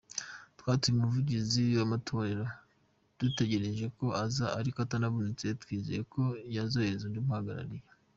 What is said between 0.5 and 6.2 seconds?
Twatumiye umuvugizi w’amatorero, dutegereje ko aza ,ariko atanabonetse twizeye